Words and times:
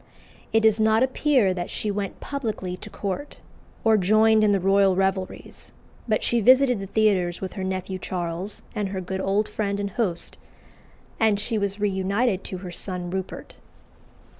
It 0.51 0.61
does 0.61 0.79
not 0.79 1.03
appear 1.03 1.53
that 1.53 1.69
she 1.69 1.91
went 1.91 2.19
publicly 2.19 2.75
to 2.75 2.89
court, 2.89 3.37
or 3.83 3.97
joined 3.97 4.43
in 4.43 4.51
the 4.51 4.59
royal 4.59 4.95
revelries; 4.95 5.73
but 6.07 6.23
she 6.23 6.41
visited 6.41 6.79
the 6.79 6.87
theatres 6.87 7.39
with 7.39 7.53
her 7.53 7.63
nephew 7.63 7.99
Charles 7.99 8.63
and 8.73 8.89
her 8.89 8.99
good 8.99 9.21
old 9.21 9.47
friend 9.47 9.79
and 9.79 9.91
host, 9.91 10.39
and 11.19 11.39
she 11.39 11.59
was 11.59 11.79
reunited 11.79 12.43
to 12.45 12.57
her 12.65 12.71
son 12.71 13.11
Rupert. 13.11 13.57